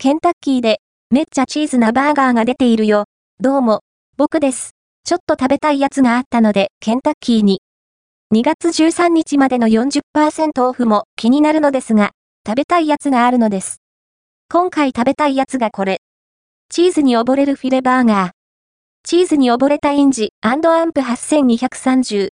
[0.00, 0.78] ケンタッキーで、
[1.10, 3.06] めっちゃチーズなバーガーが出ているよ。
[3.40, 3.80] どうも、
[4.16, 4.70] 僕です。
[5.02, 7.62] ちょっと食べたいやつがあったので、ケンタッキーに。
[8.32, 12.12] 2月13日までの40%オフも気になるのですが、
[12.46, 13.78] 食べたいやつがあるのです。
[14.48, 16.00] 今回食べたいやつがこれ。
[16.68, 18.30] チーズに溺れるフィレバーガー。
[19.02, 22.26] チーズに溺れたインジアンプ8230